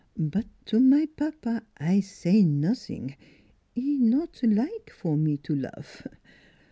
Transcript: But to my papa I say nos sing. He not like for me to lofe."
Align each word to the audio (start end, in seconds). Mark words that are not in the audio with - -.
But 0.17 0.47
to 0.65 0.79
my 0.79 1.05
papa 1.15 1.61
I 1.77 1.99
say 1.99 2.41
nos 2.43 2.81
sing. 2.87 3.15
He 3.75 3.99
not 3.99 4.41
like 4.41 4.89
for 4.89 5.15
me 5.15 5.37
to 5.37 5.53
lofe." 5.53 6.07